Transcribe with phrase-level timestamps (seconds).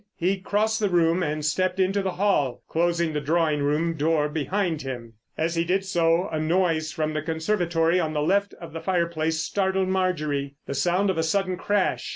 [0.15, 4.81] He crossed the room and stepped into the hall, closing the drawing room door behind
[4.81, 5.13] him.
[5.37, 9.41] As he did so a noise from the conservatory on the left of the fireplace
[9.41, 10.55] startled Marjorie.
[10.65, 12.09] The sound of a sudden crash.